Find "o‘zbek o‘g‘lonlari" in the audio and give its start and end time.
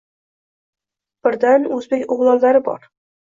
1.77-2.63